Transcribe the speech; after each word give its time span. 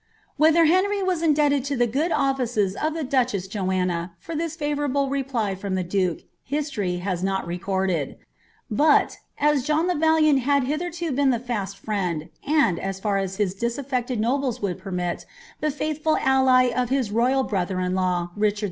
'Whether 0.37 0.65
Henry 0.65 1.03
was 1.03 1.21
indebted 1.21 1.69
lo 1.69 1.77
the 1.77 1.85
good 1.85 2.11
offices 2.11 2.75
oT 2.75 2.95
the 2.95 3.03
dndieHJomn 3.03 4.09
for 4.17 4.33
i)iis 4.33 4.57
favourable 4.57 5.09
reply 5.09 5.53
from 5.53 5.75
the 5.75 5.83
duke, 5.83 6.21
history 6.43 6.97
has 7.05 7.23
not 7.23 7.45
reconleil. 7.45 8.15
BmI, 8.73 9.13
as 9.37 9.61
John 9.63 9.85
the 9.85 9.93
Valiant 9.93 10.39
had 10.39 10.63
hitherto 10.63 11.11
been 11.11 11.29
the 11.29 11.37
fast 11.37 11.85
frieod, 11.85 12.29
and, 12.47 12.79
as 12.79 12.99
&rM 12.99 13.29
fait 13.37 13.55
ilisatlected 13.59 14.17
nobles 14.17 14.59
would 14.59 14.79
permit, 14.79 15.27
the 15.59 15.69
faithful 15.69 16.17
ally 16.17 16.71
of 16.75 16.89
his 16.89 17.11
rojU 17.11 17.47
b 17.47 17.93
law, 17.93 18.31
Ricliard 18.35 18.51
II. 18.53 18.59